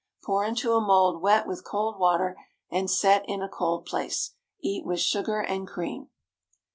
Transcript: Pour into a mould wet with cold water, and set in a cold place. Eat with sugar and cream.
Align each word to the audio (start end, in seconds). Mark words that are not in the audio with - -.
Pour 0.23 0.43
into 0.43 0.73
a 0.73 0.81
mould 0.81 1.21
wet 1.21 1.45
with 1.45 1.63
cold 1.63 1.99
water, 1.99 2.35
and 2.71 2.89
set 2.89 3.23
in 3.29 3.43
a 3.43 3.47
cold 3.47 3.85
place. 3.85 4.33
Eat 4.59 4.83
with 4.83 4.99
sugar 4.99 5.41
and 5.41 5.67
cream. 5.67 6.09